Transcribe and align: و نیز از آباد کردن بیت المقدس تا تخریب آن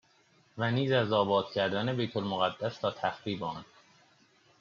و 0.57 0.71
نیز 0.71 0.91
از 0.91 1.13
آباد 1.13 1.51
کردن 1.51 1.97
بیت 1.97 2.17
المقدس 2.17 2.77
تا 2.77 2.91
تخریب 2.91 3.43
آن 3.43 3.65